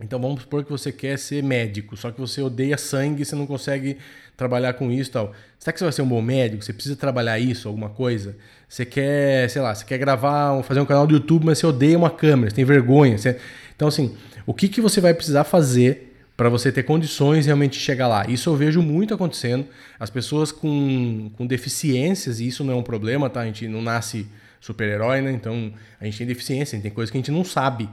[0.00, 3.36] Então vamos supor que você quer ser médico, só que você odeia sangue e você
[3.36, 3.98] não consegue
[4.36, 5.32] trabalhar com isso e tal.
[5.60, 6.64] Será que você vai ser um bom médico?
[6.64, 8.36] Você precisa trabalhar isso, alguma coisa?
[8.68, 11.96] Você quer, sei lá, você quer gravar, fazer um canal do YouTube, mas você odeia
[11.96, 13.16] uma câmera, você tem vergonha.
[13.16, 13.38] Você...
[13.76, 17.78] Então, assim, o que, que você vai precisar fazer para você ter condições de realmente
[17.78, 18.26] chegar lá.
[18.28, 19.66] Isso eu vejo muito acontecendo.
[19.98, 23.40] As pessoas com, com deficiências, e isso não é um problema, tá?
[23.40, 24.26] A gente não nasce
[24.60, 25.30] super-herói, né?
[25.32, 27.88] Então a gente tem deficiência, tem coisas que a gente não sabe.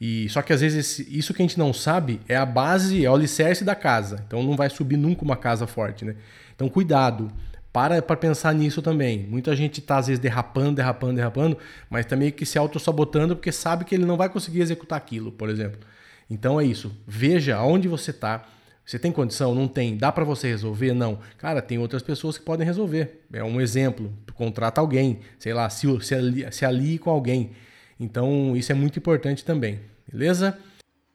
[0.00, 3.10] E só que às vezes isso que a gente não sabe é a base, é
[3.10, 4.24] o alicerce da casa.
[4.26, 6.16] Então não vai subir nunca uma casa forte, né?
[6.54, 7.30] Então cuidado.
[7.72, 9.26] Para para pensar nisso também.
[9.28, 11.58] Muita gente está às vezes derrapando, derrapando, derrapando,
[11.90, 15.32] mas também tá que se auto-sabotando porque sabe que ele não vai conseguir executar aquilo,
[15.32, 15.80] por exemplo.
[16.28, 16.94] Então é isso.
[17.06, 18.46] Veja aonde você está.
[18.84, 19.54] Você tem condição?
[19.54, 19.96] Não tem.
[19.96, 20.92] Dá para você resolver?
[20.92, 21.18] Não.
[21.38, 23.24] Cara, tem outras pessoas que podem resolver.
[23.32, 24.12] É um exemplo.
[24.34, 25.20] Contrata alguém.
[25.38, 27.52] Sei lá, se, se, alie, se alie com alguém.
[27.98, 29.80] Então isso é muito importante também.
[30.10, 30.58] Beleza?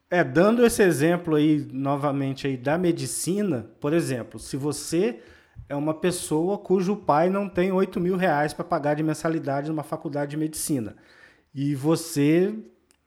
[0.09, 5.19] É, dando esse exemplo aí, novamente, aí da medicina, por exemplo, se você
[5.67, 9.83] é uma pessoa cujo pai não tem 8 mil reais para pagar de mensalidade numa
[9.83, 10.95] faculdade de medicina.
[11.53, 12.53] E você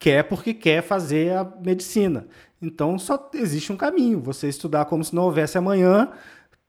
[0.02, 2.26] quer porque quer fazer a medicina.
[2.60, 6.10] Então só existe um caminho, você estudar como se não houvesse amanhã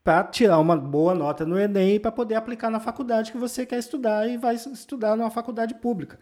[0.03, 3.79] para tirar uma boa nota no Enem para poder aplicar na faculdade que você quer
[3.79, 6.19] estudar e vai estudar numa faculdade pública.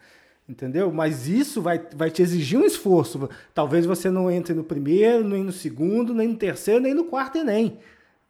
[0.48, 0.90] Entendeu?
[0.90, 3.28] Mas isso vai, vai te exigir um esforço.
[3.52, 7.36] Talvez você não entre no primeiro, nem no segundo, nem no terceiro, nem no quarto
[7.36, 7.78] Enem.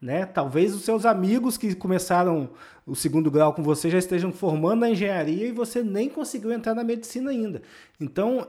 [0.00, 0.26] Né?
[0.26, 2.50] Talvez os seus amigos que começaram
[2.86, 6.74] o segundo grau com você já estejam formando na engenharia e você nem conseguiu entrar
[6.74, 7.62] na medicina ainda.
[8.00, 8.46] Então,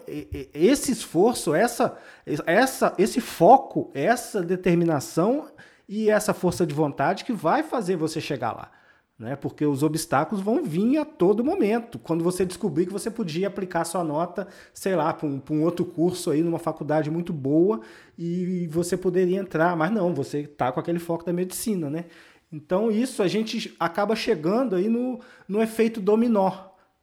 [0.54, 1.98] esse esforço, essa,
[2.46, 5.48] essa, esse foco, essa determinação
[5.88, 8.72] e essa força de vontade que vai fazer você chegar lá
[9.18, 9.36] né?
[9.36, 12.00] Porque os obstáculos vão vir a todo momento.
[12.00, 15.86] Quando você descobrir que você podia aplicar sua nota, sei lá, para um, um, outro
[15.86, 17.82] curso aí numa faculdade muito boa
[18.18, 22.06] e você poderia entrar, mas não, você está com aquele foco da medicina, né?
[22.54, 26.52] Então isso a gente acaba chegando aí no, no efeito dominó,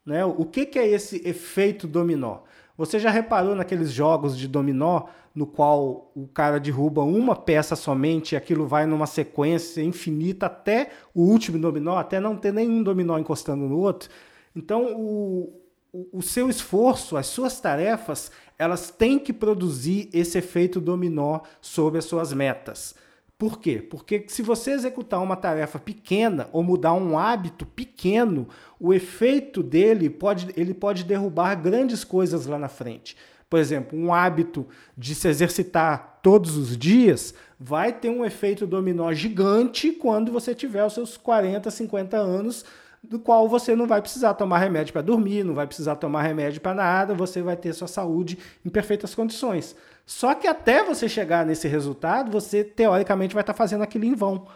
[0.06, 0.24] né?
[0.24, 2.42] O que, que é esse efeito dominó?
[2.78, 8.32] Você já reparou naqueles jogos de dominó no qual o cara derruba uma peça somente
[8.32, 13.18] e aquilo vai numa sequência infinita até o último dominó, até não ter nenhum dominó
[13.18, 14.08] encostando no outro?
[14.54, 15.52] Então, o,
[15.92, 21.98] o, o seu esforço, as suas tarefas, elas têm que produzir esse efeito dominó sobre
[21.98, 22.94] as suas metas.
[23.40, 23.80] Por quê?
[23.80, 28.46] Porque se você executar uma tarefa pequena ou mudar um hábito pequeno,
[28.78, 33.16] o efeito dele pode, ele pode derrubar grandes coisas lá na frente.
[33.48, 39.10] Por exemplo, um hábito de se exercitar todos os dias vai ter um efeito dominó
[39.14, 42.66] gigante quando você tiver os seus 40, 50 anos,
[43.02, 46.60] do qual você não vai precisar tomar remédio para dormir, não vai precisar tomar remédio
[46.60, 49.74] para nada, você vai ter sua saúde em perfeitas condições.
[50.04, 54.46] Só que até você chegar nesse resultado, você teoricamente vai estar fazendo aquilo em vão.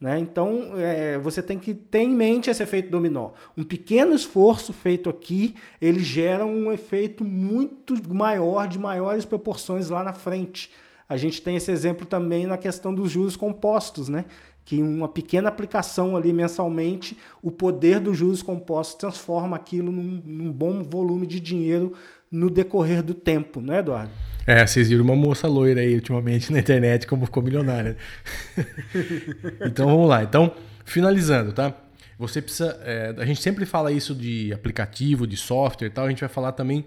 [0.00, 0.18] Né?
[0.18, 3.30] Então, é, você tem que ter em mente esse efeito dominó.
[3.56, 10.02] Um pequeno esforço feito aqui, ele gera um efeito muito maior, de maiores proporções lá
[10.02, 10.70] na frente.
[11.08, 14.24] A gente tem esse exemplo também na questão dos juros compostos, né?
[14.64, 20.52] Que uma pequena aplicação ali mensalmente, o poder dos juros compostos transforma aquilo num, num
[20.52, 21.92] bom volume de dinheiro
[22.30, 24.10] no decorrer do tempo, não é, Eduardo?
[24.46, 27.96] É, vocês viram uma moça loira aí ultimamente na internet como ficou milionária.
[29.64, 30.22] então vamos lá.
[30.22, 30.52] Então,
[30.84, 31.74] finalizando, tá?
[32.18, 32.78] Você precisa.
[32.84, 36.06] É, a gente sempre fala isso de aplicativo, de software e tal.
[36.06, 36.84] A gente vai falar também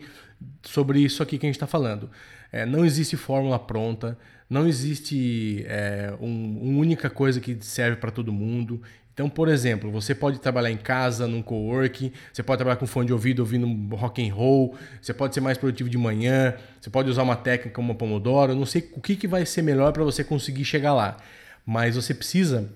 [0.64, 2.10] sobre isso aqui que a gente está falando.
[2.52, 4.18] É, não existe fórmula pronta,
[4.50, 8.82] não existe é, um, uma única coisa que serve para todo mundo.
[9.14, 13.08] Então, por exemplo, você pode trabalhar em casa, num coworking, você pode trabalhar com fone
[13.08, 17.10] de ouvido ouvindo rock and roll, você pode ser mais produtivo de manhã, você pode
[17.10, 20.04] usar uma técnica como a Pomodoro, não sei o que, que vai ser melhor para
[20.04, 21.18] você conseguir chegar lá.
[21.66, 22.72] Mas você precisa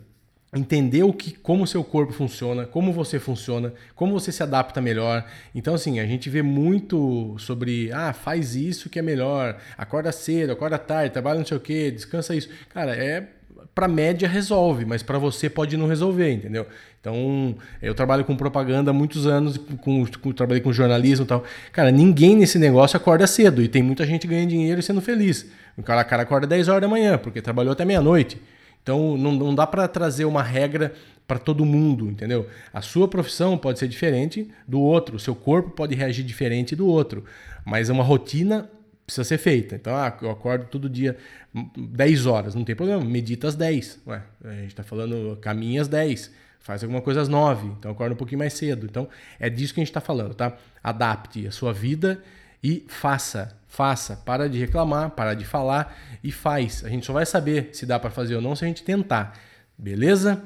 [0.54, 4.82] entender o que, como o seu corpo funciona, como você funciona, como você se adapta
[4.82, 5.26] melhor.
[5.56, 10.52] Então, assim, a gente vê muito sobre, ah, faz isso que é melhor, acorda cedo,
[10.52, 12.50] acorda tarde, trabalha não sei o que, descansa isso.
[12.70, 13.28] Cara, é
[13.74, 16.68] para média resolve, mas para você pode não resolver, entendeu?
[17.00, 21.44] Então, eu trabalho com propaganda há muitos anos, com, com, trabalhei com jornalismo e tal.
[21.72, 25.50] Cara, ninguém nesse negócio acorda cedo e tem muita gente ganhando dinheiro e sendo feliz.
[25.78, 28.40] O cara, cara acorda 10 horas da manhã, porque trabalhou até meia-noite.
[28.82, 30.94] Então, não, não dá para trazer uma regra
[31.28, 32.48] para todo mundo, entendeu?
[32.74, 36.88] A sua profissão pode ser diferente do outro, o seu corpo pode reagir diferente do
[36.88, 37.24] outro,
[37.64, 38.70] mas uma rotina
[39.06, 39.76] precisa ser feita.
[39.76, 41.16] Então, ah, eu acordo todo dia
[41.78, 44.02] 10 horas, não tem problema, medita às 10.
[44.08, 48.14] Ué, a gente está falando caminha às 10, faz alguma coisa às 9, então acorda
[48.14, 48.86] um pouquinho mais cedo.
[48.86, 49.08] Então,
[49.40, 50.58] é disso que a gente está falando, tá?
[50.84, 52.22] Adapte a sua vida
[52.64, 54.18] e faça, faça.
[54.26, 56.84] Para de reclamar, para de falar e faz.
[56.86, 59.38] A gente só vai saber se dá para fazer ou não se a gente tentar.
[59.78, 60.42] Beleza?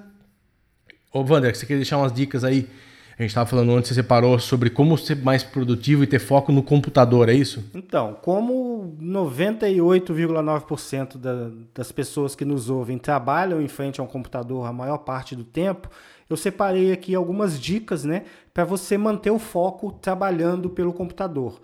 [1.12, 2.70] Ô, Wander, você quer deixar umas dicas aí
[3.18, 6.52] a gente estava falando antes, você separou sobre como ser mais produtivo e ter foco
[6.52, 7.64] no computador, é isso?
[7.74, 14.68] Então, como 98,9% da, das pessoas que nos ouvem trabalham em frente a um computador
[14.68, 15.90] a maior parte do tempo,
[16.30, 18.24] eu separei aqui algumas dicas né,
[18.54, 21.62] para você manter o foco trabalhando pelo computador.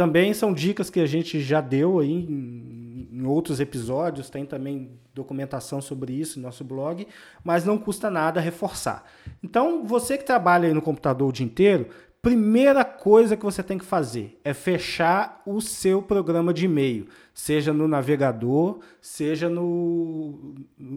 [0.00, 4.98] Também são dicas que a gente já deu aí em, em, outros episódios, tem também
[5.14, 7.06] documentação sobre isso no nosso blog,
[7.44, 9.04] mas não custa nada reforçar.
[9.44, 11.88] Então, você que trabalha aí no computador o dia inteiro,
[12.22, 17.70] primeira coisa que você tem que fazer é fechar o seu programa de e-mail, seja
[17.70, 20.54] no navegador, seja no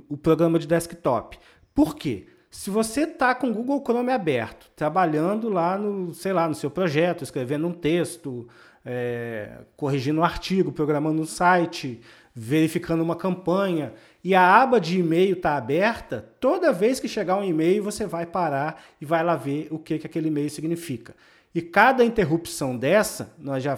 [0.08, 1.38] o programa de desktop.
[1.76, 2.28] Por quê?
[2.54, 6.70] Se você está com o Google Chrome aberto, trabalhando lá no, sei lá, no seu
[6.70, 8.48] projeto, escrevendo um texto,
[8.86, 12.02] é, corrigindo um artigo, programando um site,
[12.36, 13.94] verificando uma campanha,
[14.24, 18.26] e a aba de e-mail está aberta, toda vez que chegar um e-mail, você vai
[18.26, 21.14] parar e vai lá ver o que, que aquele e-mail significa.
[21.54, 23.78] E cada interrupção dessa, nós já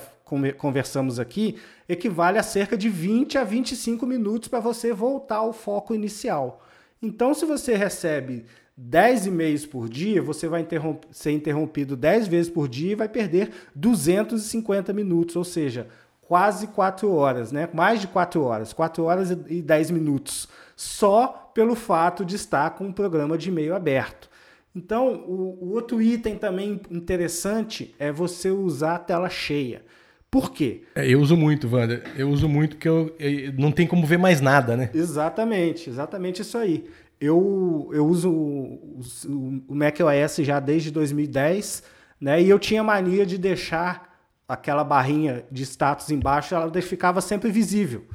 [0.57, 1.57] conversamos aqui,
[1.89, 6.63] equivale a cerca de 20 a 25 minutos para você voltar ao foco inicial.
[7.01, 8.45] Então, se você recebe
[8.77, 13.07] 10 e-mails por dia, você vai interromp ser interrompido 10 vezes por dia e vai
[13.07, 15.87] perder 250 minutos, ou seja,
[16.21, 17.69] quase 4 horas, né?
[17.73, 22.89] mais de 4 horas, 4 horas e 10 minutos, só pelo fato de estar com
[22.89, 24.29] o programa de e-mail aberto.
[24.75, 29.83] Então, o, o outro item também interessante é você usar a tela cheia.
[30.29, 30.81] Por quê?
[30.95, 32.03] É, eu uso muito, Wander.
[32.17, 34.89] Eu uso muito porque eu, eu, não tem como ver mais nada, né?
[34.93, 36.83] Exatamente, exatamente isso aí.
[37.19, 41.83] Eu, eu uso o, macOS já desde 2010,
[42.19, 42.41] né?
[42.41, 44.13] E eu tinha mania de deixar
[44.47, 48.05] aquela barrinha de status embaixo, ela ficava sempre visível.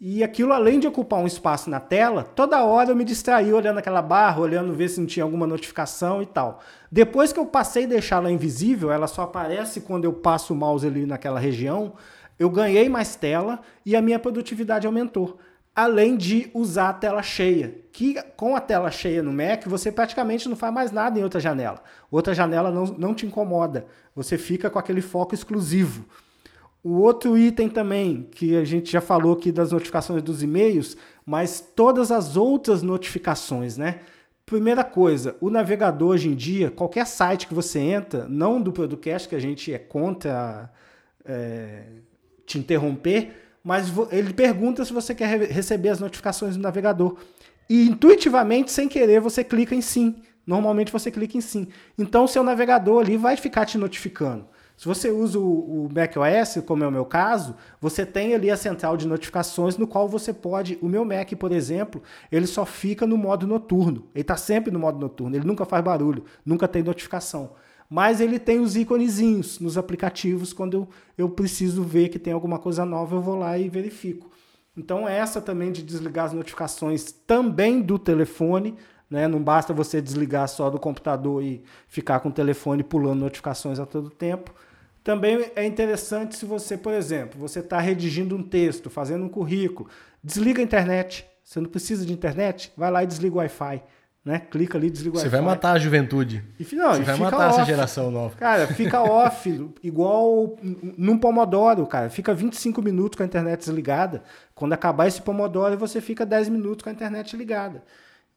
[0.00, 3.78] E aquilo, além de ocupar um espaço na tela, toda hora eu me distraía olhando
[3.78, 6.60] aquela barra, olhando ver se não tinha alguma notificação e tal.
[6.92, 10.86] Depois que eu passei a deixá-la invisível, ela só aparece quando eu passo o mouse
[10.86, 11.94] ali naquela região,
[12.38, 15.38] eu ganhei mais tela e a minha produtividade aumentou
[15.74, 20.48] além de usar a tela cheia, que com a tela cheia no Mac você praticamente
[20.48, 21.82] não faz mais nada em outra janela.
[22.10, 26.04] Outra janela não, não te incomoda, você fica com aquele foco exclusivo.
[26.82, 31.58] O outro item também, que a gente já falou aqui das notificações dos e-mails, mas
[31.74, 34.00] todas as outras notificações, né?
[34.44, 39.26] Primeira coisa, o navegador hoje em dia, qualquer site que você entra, não do Producast,
[39.26, 40.70] que a gente é contra
[41.24, 41.84] é,
[42.44, 47.16] te interromper, mas ele pergunta se você quer receber as notificações do navegador.
[47.68, 50.16] E intuitivamente, sem querer, você clica em sim.
[50.46, 51.68] Normalmente você clica em sim.
[51.98, 54.46] Então o seu navegador ali vai ficar te notificando.
[54.76, 58.56] Se você usa o, o macOS, como é o meu caso, você tem ali a
[58.56, 60.76] central de notificações no qual você pode.
[60.82, 64.08] O meu Mac, por exemplo, ele só fica no modo noturno.
[64.14, 67.52] Ele está sempre no modo noturno, ele nunca faz barulho, nunca tem notificação.
[67.88, 70.52] Mas ele tem os íconezinhos nos aplicativos.
[70.52, 74.30] Quando eu, eu preciso ver que tem alguma coisa nova, eu vou lá e verifico.
[74.76, 78.74] Então, essa também de desligar as notificações também do telefone.
[79.08, 79.28] Né?
[79.28, 83.86] Não basta você desligar só do computador e ficar com o telefone pulando notificações a
[83.86, 84.52] todo tempo.
[85.04, 89.88] Também é interessante se você, por exemplo, você está redigindo um texto, fazendo um currículo,
[90.22, 91.26] desliga a internet.
[91.44, 92.72] Você não precisa de internet?
[92.74, 93.82] Vai lá e desliga o Wi-Fi.
[94.24, 94.38] Né?
[94.38, 95.20] Clica ali, desliga o.
[95.20, 96.42] Você vai matar a juventude.
[96.58, 97.60] E, não, você vai matar off.
[97.60, 98.34] essa geração nova.
[98.36, 102.08] Cara, fica off, igual num Pomodoro, cara.
[102.08, 104.22] Fica 25 minutos com a internet desligada.
[104.54, 107.84] Quando acabar esse Pomodoro, você fica 10 minutos com a internet ligada.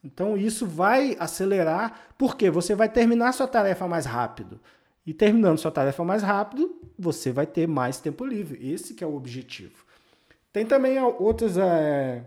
[0.04, 4.60] Então isso vai acelerar, porque você vai terminar sua tarefa mais rápido.
[5.06, 8.70] E terminando sua tarefa mais rápido, você vai ter mais tempo livre.
[8.70, 9.86] Esse que é o objetivo.
[10.52, 12.22] Tem também outros, é,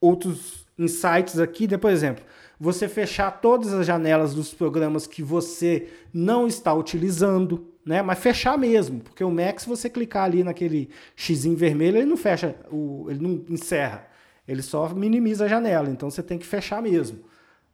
[0.00, 1.76] outros insights aqui, né?
[1.76, 2.24] por exemplo,
[2.58, 8.02] você fechar todas as janelas dos programas que você não está utilizando, né?
[8.02, 12.16] Mas fechar mesmo, porque o Mac, se você clicar ali naquele X vermelho, ele não
[12.16, 14.06] fecha, o, ele não encerra,
[14.46, 15.88] ele só minimiza a janela.
[15.88, 17.20] Então você tem que fechar mesmo,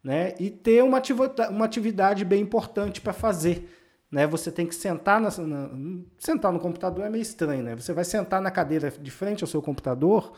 [0.02, 0.34] né?
[0.38, 1.02] E ter uma
[1.50, 3.72] uma atividade bem importante para fazer.
[4.08, 4.24] Né?
[4.24, 5.70] Você tem que sentar na, na,
[6.16, 7.74] sentar no computador é meio estranho, né?
[7.74, 10.32] Você vai sentar na cadeira de frente ao seu computador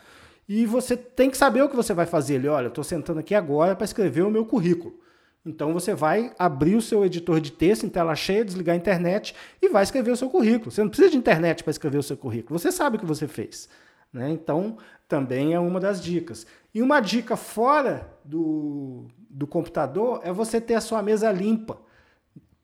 [0.48, 2.36] e você tem que saber o que você vai fazer.
[2.36, 4.98] Ele, olha, estou sentando aqui agora para escrever o meu currículo.
[5.44, 9.34] Então você vai abrir o seu editor de texto em tela cheia, desligar a internet
[9.60, 10.70] e vai escrever o seu currículo.
[10.70, 12.58] Você não precisa de internet para escrever o seu currículo.
[12.58, 13.68] Você sabe o que você fez.
[14.12, 14.30] Né?
[14.30, 16.46] Então, também é uma das dicas.
[16.74, 21.78] E uma dica fora do, do computador é você ter a sua mesa limpa.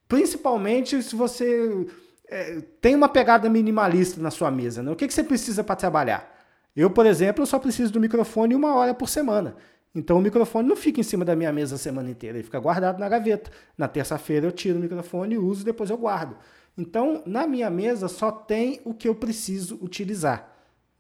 [0.08, 1.86] Principalmente se você
[2.28, 4.82] é, tem uma pegada minimalista na sua mesa.
[4.82, 4.90] Né?
[4.90, 6.33] O que, que você precisa para trabalhar?
[6.76, 9.56] Eu, por exemplo, eu só preciso do microfone uma hora por semana.
[9.94, 12.58] Então o microfone não fica em cima da minha mesa a semana inteira, ele fica
[12.58, 13.50] guardado na gaveta.
[13.78, 16.36] Na terça-feira eu tiro o microfone, uso e depois eu guardo.
[16.76, 20.52] Então, na minha mesa só tem o que eu preciso utilizar.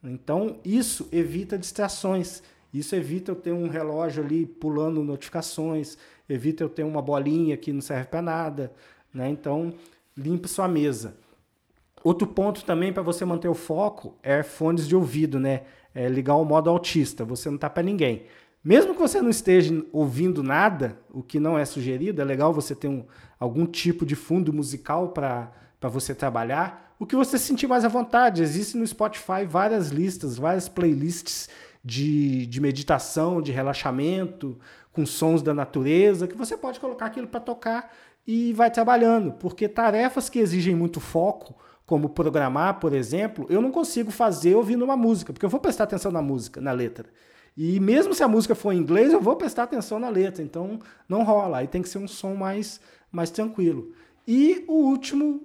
[0.02, 2.42] Então, isso evita distrações.
[2.72, 5.96] Isso evita eu ter um relógio ali pulando notificações,
[6.28, 8.72] evita eu ter uma bolinha que não serve para nada.
[9.12, 9.28] Né?
[9.30, 9.74] Então,
[10.16, 11.16] limpe sua mesa.
[12.04, 15.62] Outro ponto também para você manter o foco é fones de ouvido, né?
[15.94, 18.26] É ligar o modo autista, você não tá para ninguém.
[18.62, 22.74] Mesmo que você não esteja ouvindo nada, o que não é sugerido, é legal você
[22.74, 23.06] ter um,
[23.40, 25.50] algum tipo de fundo musical para
[25.82, 26.94] você trabalhar.
[26.98, 28.42] O que você sentir mais à vontade.
[28.42, 31.48] Existe no Spotify várias listas, várias playlists
[31.82, 34.58] de, de meditação, de relaxamento,
[34.92, 37.90] com sons da natureza, que você pode colocar aquilo para tocar
[38.26, 41.54] e vai trabalhando, porque tarefas que exigem muito foco,
[41.86, 45.84] como programar, por exemplo, eu não consigo fazer ouvindo uma música, porque eu vou prestar
[45.84, 47.06] atenção na música, na letra.
[47.56, 50.80] E mesmo se a música for em inglês, eu vou prestar atenção na letra, então
[51.08, 52.80] não rola, aí tem que ser um som mais,
[53.12, 53.92] mais tranquilo.
[54.26, 55.42] E o último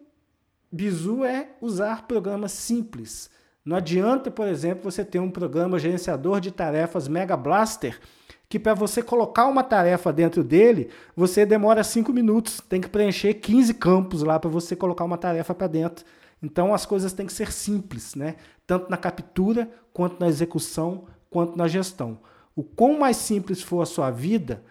[0.71, 3.29] bizu é usar programas simples.
[3.63, 7.99] Não adianta, por exemplo, você ter um programa gerenciador de tarefas Mega Blaster,
[8.47, 13.35] que para você colocar uma tarefa dentro dele, você demora 5 minutos, tem que preencher
[13.35, 16.03] 15 campos lá para você colocar uma tarefa para dentro.
[16.41, 18.35] Então as coisas têm que ser simples, né?
[18.65, 22.19] Tanto na captura, quanto na execução, quanto na gestão.
[22.55, 24.63] O quão mais simples for a sua vida,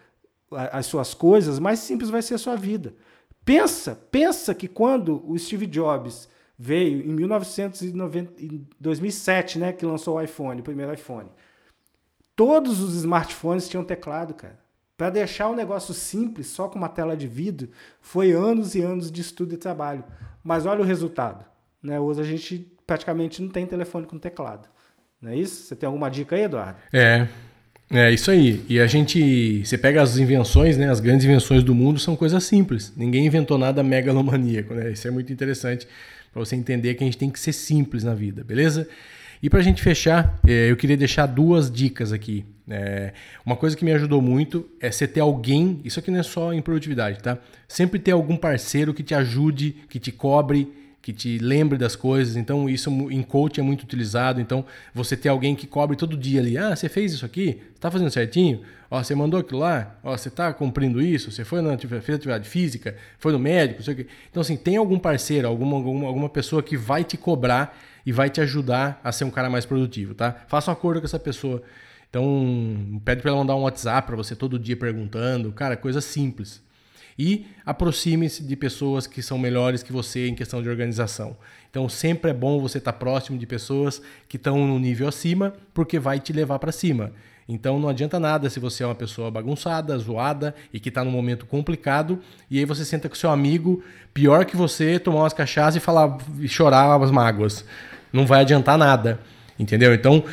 [0.51, 2.93] as suas coisas, mais simples vai ser a sua vida.
[3.45, 6.27] Pensa, pensa que quando o Steve Jobs
[6.57, 11.29] veio em 1990, em 2007, né, que lançou o iPhone, o primeiro iPhone.
[12.35, 14.59] Todos os smartphones tinham teclado, cara.
[14.97, 17.69] Para deixar o negócio simples, só com uma tela de vidro,
[18.01, 20.03] foi anos e anos de estudo e trabalho.
[20.43, 21.45] Mas olha o resultado.
[21.81, 21.99] Né?
[21.99, 24.67] Hoje a gente praticamente não tem telefone com teclado.
[25.21, 25.63] Não é isso?
[25.63, 26.79] Você tem alguma dica aí, Eduardo?
[26.93, 27.27] É,
[27.91, 28.63] é isso aí.
[28.69, 30.89] E a gente, você pega as invenções, né?
[30.89, 32.93] As grandes invenções do mundo são coisas simples.
[32.95, 34.91] Ninguém inventou nada megalomaníaco, né?
[34.91, 35.87] Isso é muito interessante
[36.31, 38.87] para você entender que a gente tem que ser simples na vida, beleza?
[39.41, 42.45] E para a gente fechar, é, eu queria deixar duas dicas aqui.
[42.67, 43.13] É,
[43.45, 46.53] uma coisa que me ajudou muito é você ter alguém, isso aqui não é só
[46.53, 47.37] em produtividade, tá?
[47.67, 52.35] Sempre ter algum parceiro que te ajude, que te cobre que te lembre das coisas.
[52.35, 54.41] Então, isso em coach é muito utilizado.
[54.41, 56.57] Então, você ter alguém que cobre todo dia ali.
[56.57, 57.61] Ah, você fez isso aqui?
[57.73, 58.61] Está fazendo certinho?
[58.91, 59.97] Ó, você mandou aquilo lá?
[60.03, 61.31] Ó, você está cumprindo isso?
[61.31, 62.95] Você foi na fez atividade física?
[63.17, 63.83] Foi no médico?
[63.83, 64.07] Sei o quê.
[64.29, 68.29] Então, assim, tem algum parceiro, alguma, alguma, alguma pessoa que vai te cobrar e vai
[68.29, 70.35] te ajudar a ser um cara mais produtivo, tá?
[70.47, 71.61] Faça um acordo com essa pessoa.
[72.09, 75.51] Então, pede para ela mandar um WhatsApp para você todo dia perguntando.
[75.51, 76.61] Cara, coisa simples
[77.19, 81.35] e aproxime-se de pessoas que são melhores que você em questão de organização.
[81.69, 85.99] Então sempre é bom você estar próximo de pessoas que estão no nível acima, porque
[85.99, 87.11] vai te levar para cima.
[87.47, 91.11] Então não adianta nada se você é uma pessoa bagunçada, zoada e que está num
[91.11, 95.75] momento complicado, e aí você senta com seu amigo, pior que você, tomar umas cachaças
[95.75, 97.65] e falar e chorar as mágoas.
[98.13, 99.19] Não vai adiantar nada.
[99.59, 99.93] Entendeu?
[99.93, 100.23] Então,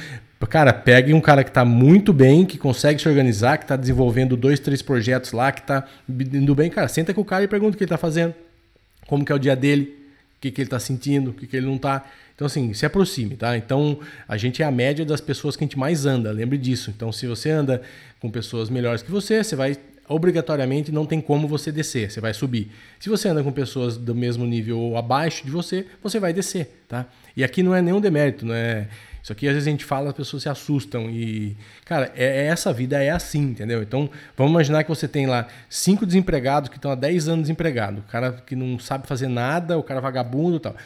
[0.44, 4.36] Cara, pegue um cara que está muito bem, que consegue se organizar, que está desenvolvendo
[4.36, 6.68] dois, três projetos lá, que está indo bem.
[6.70, 8.34] Cara, senta com o cara e pergunta o que ele está fazendo,
[9.06, 9.96] como que é o dia dele,
[10.36, 12.04] o que, que ele está sentindo, o que, que ele não está.
[12.34, 13.56] Então, assim, se aproxime, tá?
[13.56, 16.92] Então, a gente é a média das pessoas que a gente mais anda, lembre disso.
[16.94, 17.80] Então, se você anda
[18.20, 19.76] com pessoas melhores que você, você vai
[20.08, 22.70] obrigatoriamente não tem como você descer, você vai subir.
[23.00, 26.84] Se você anda com pessoas do mesmo nível ou abaixo de você, você vai descer,
[26.88, 27.06] tá?
[27.36, 28.86] E aqui não é nenhum demérito, não é
[29.26, 31.10] isso aqui às vezes a gente fala, as pessoas se assustam.
[31.10, 33.82] E, cara, é, é, essa vida é assim, entendeu?
[33.82, 38.04] Então, vamos imaginar que você tem lá cinco desempregados que estão há 10 anos desempregados.
[38.04, 40.76] O cara que não sabe fazer nada, o cara vagabundo e tal.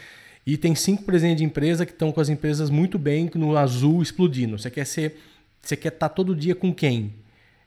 [0.46, 4.00] E tem cinco presidentes de empresa que estão com as empresas muito bem, no azul
[4.00, 4.58] explodindo.
[4.58, 5.20] Você quer ser.
[5.60, 7.12] Você quer estar tá todo dia com quem?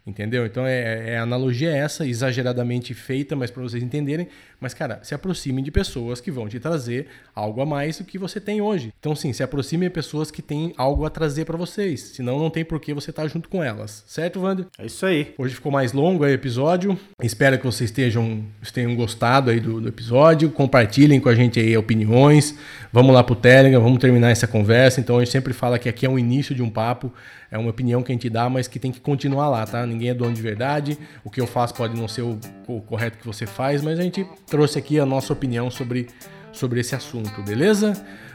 [0.06, 0.46] Entendeu?
[0.46, 4.28] Então é, é, a analogia é essa, exageradamente feita, mas para vocês entenderem.
[4.60, 8.18] Mas, cara, se aproxime de pessoas que vão te trazer algo a mais do que
[8.18, 8.94] você tem hoje.
[9.00, 12.02] Então, sim, se aproxime de pessoas que têm algo a trazer para vocês.
[12.16, 14.04] Senão, não tem por que você estar tá junto com elas.
[14.06, 14.66] Certo, Wander?
[14.78, 15.34] É isso aí.
[15.38, 17.00] Hoje ficou mais longo o episódio.
[17.22, 18.44] Espero que vocês estejam,
[18.74, 20.50] tenham gostado aí do, do episódio.
[20.50, 22.58] Compartilhem com a gente aí opiniões.
[22.92, 25.00] Vamos lá pro Telegram, vamos terminar essa conversa.
[25.00, 27.12] Então, a gente sempre fala que aqui é o início de um papo
[27.54, 29.86] é uma opinião que a gente dá, mas que tem que continuar lá, tá?
[29.86, 30.98] Ninguém é dono de verdade.
[31.24, 34.02] O que eu faço pode não ser o, o correto que você faz, mas a
[34.02, 36.08] gente trouxe aqui a nossa opinião sobre,
[36.52, 37.94] sobre esse assunto, beleza?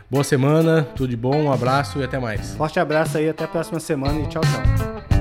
[0.08, 2.54] Boa semana, tudo de bom, um abraço e até mais.
[2.54, 5.17] Forte abraço aí, até a próxima semana e tchau, tchau.